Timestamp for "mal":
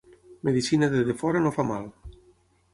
1.71-1.85